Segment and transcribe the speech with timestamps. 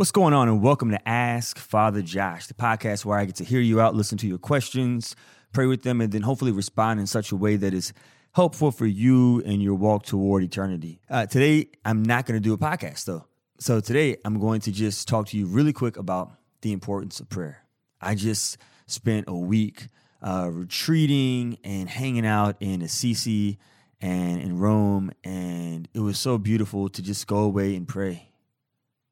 [0.00, 3.44] What's going on, and welcome to Ask Father Josh, the podcast where I get to
[3.44, 5.14] hear you out, listen to your questions,
[5.52, 7.92] pray with them, and then hopefully respond in such a way that is
[8.32, 11.02] helpful for you and your walk toward eternity.
[11.10, 13.26] Uh, today, I'm not going to do a podcast though.
[13.58, 16.32] So today, I'm going to just talk to you really quick about
[16.62, 17.66] the importance of prayer.
[18.00, 18.56] I just
[18.86, 19.88] spent a week
[20.22, 23.58] uh, retreating and hanging out in Assisi
[24.00, 28.29] and in Rome, and it was so beautiful to just go away and pray,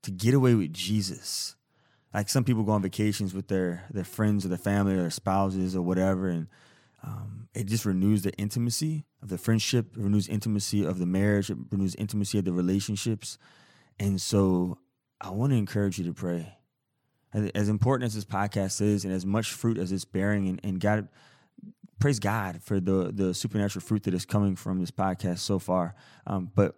[0.02, 1.56] to get away with Jesus.
[2.14, 5.10] Like some people go on vacations with their their friends or their family or their
[5.10, 6.48] spouses or whatever, and
[7.02, 11.50] um, it just renews the intimacy of the friendship, it renews intimacy of the marriage,
[11.50, 13.38] it renews intimacy of the relationships.
[14.00, 14.78] And so
[15.20, 16.54] I want to encourage you to pray.
[17.54, 20.80] As important as this podcast is, and as much fruit as it's bearing, and, and
[20.80, 21.08] God,
[21.98, 25.94] praise God for the the supernatural fruit that is coming from this podcast so far.
[26.26, 26.76] Um, but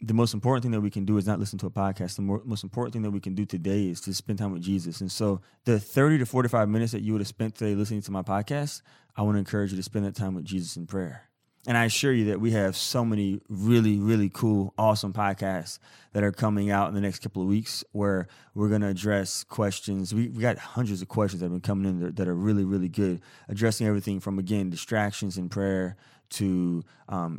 [0.00, 2.16] the most important thing that we can do is not listen to a podcast.
[2.16, 4.62] The more, most important thing that we can do today is to spend time with
[4.62, 5.00] Jesus.
[5.00, 8.12] And so, the 30 to 45 minutes that you would have spent today listening to
[8.12, 8.82] my podcast,
[9.16, 11.27] I want to encourage you to spend that time with Jesus in prayer.
[11.68, 15.78] And I assure you that we have so many really, really cool, awesome podcasts
[16.14, 19.44] that are coming out in the next couple of weeks where we're going to address
[19.44, 20.14] questions.
[20.14, 22.88] We, we got hundreds of questions that have been coming in that, are really, really
[22.88, 25.98] good, addressing everything from, again, distractions in prayer
[26.30, 27.38] to um,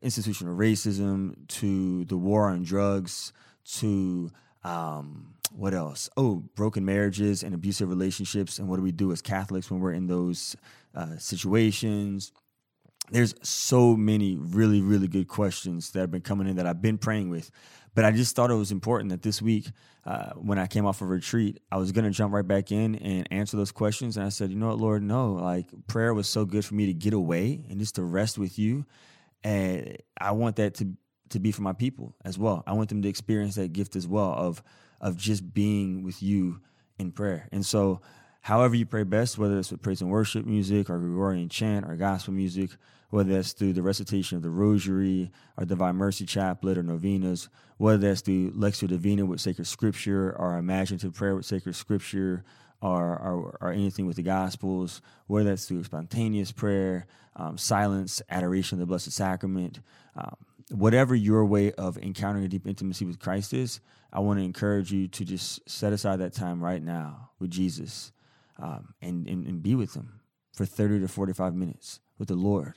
[0.00, 3.34] institutional racism to the war on drugs
[3.74, 4.30] to
[4.64, 6.08] um, what else?
[6.16, 8.58] Oh, broken marriages and abusive relationships.
[8.58, 10.56] And what do we do as Catholics when we're in those
[10.94, 12.32] uh, situations?
[13.10, 16.98] There's so many really, really good questions that have been coming in that I've been
[16.98, 17.50] praying with.
[17.94, 19.70] But I just thought it was important that this week,
[20.06, 22.94] uh, when I came off of retreat, I was going to jump right back in
[22.96, 24.16] and answer those questions.
[24.16, 26.86] And I said, you know what, Lord, no, like prayer was so good for me
[26.86, 28.86] to get away and just to rest with you.
[29.42, 30.92] And I want that to,
[31.30, 32.62] to be for my people as well.
[32.66, 34.62] I want them to experience that gift as well of,
[35.00, 36.60] of just being with you
[36.98, 37.48] in prayer.
[37.50, 38.02] And so,
[38.40, 41.96] however you pray best, whether it's with praise and worship music or Gregorian chant or
[41.96, 42.70] gospel music,
[43.10, 47.98] whether that's through the recitation of the Rosary or Divine Mercy Chaplet or novenas, whether
[47.98, 52.44] that's through Lectio Divina with sacred scripture or imaginative prayer with sacred scripture
[52.80, 58.76] or, or, or anything with the Gospels, whether that's through spontaneous prayer, um, silence, adoration
[58.76, 59.80] of the Blessed Sacrament.
[60.16, 60.36] Um,
[60.70, 63.80] whatever your way of encountering a deep intimacy with Christ is,
[64.12, 68.12] I want to encourage you to just set aside that time right now with Jesus
[68.60, 70.20] um, and, and, and be with Him
[70.52, 72.74] for 30 to 45 minutes with the Lord.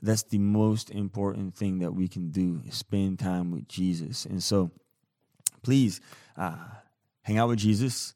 [0.00, 4.24] That's the most important thing that we can do is spend time with Jesus.
[4.26, 4.72] And so
[5.62, 6.00] please
[6.36, 6.56] uh,
[7.22, 8.14] hang out with Jesus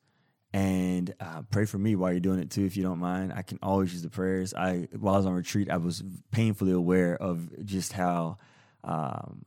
[0.53, 3.33] and uh, pray for me while you're doing it too, if you don't mind.
[3.33, 4.55] I can always use the prayers.
[4.55, 6.03] I while I was on retreat, I was
[6.33, 8.39] painfully aware of just how
[8.83, 9.45] um,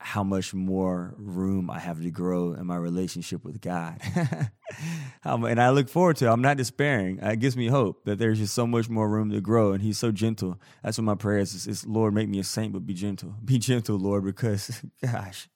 [0.00, 4.00] how much more room I have to grow in my relationship with God.
[5.24, 6.30] and I look forward to it.
[6.30, 7.18] I'm not despairing.
[7.20, 9.72] It gives me hope that there's just so much more room to grow.
[9.72, 10.60] And He's so gentle.
[10.82, 13.34] That's what my prayer is, is Lord, make me a saint, but be gentle.
[13.44, 15.48] Be gentle, Lord, because gosh,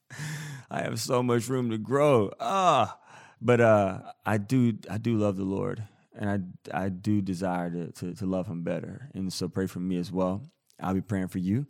[0.71, 2.31] I have so much room to grow.
[2.41, 2.99] Ah,
[3.41, 5.85] but uh, I do I do love the Lord.
[6.15, 9.09] And I, I do desire to, to, to love him better.
[9.15, 10.43] And so pray for me as well.
[10.79, 11.67] I'll be praying for you.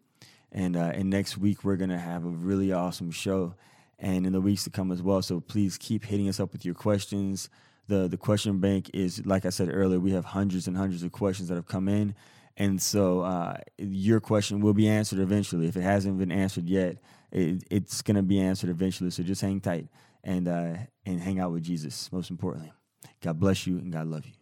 [0.52, 3.54] And uh, and next week we're gonna have a really awesome show,
[3.98, 5.22] and in the weeks to come as well.
[5.22, 7.48] So please keep hitting us up with your questions.
[7.88, 11.10] the The question bank is, like I said earlier, we have hundreds and hundreds of
[11.10, 12.14] questions that have come in,
[12.58, 15.66] and so uh, your question will be answered eventually.
[15.68, 16.98] If it hasn't been answered yet,
[17.30, 19.10] it, it's gonna be answered eventually.
[19.10, 19.88] So just hang tight
[20.22, 20.74] and uh,
[21.06, 22.12] and hang out with Jesus.
[22.12, 22.72] Most importantly,
[23.22, 24.41] God bless you and God love you.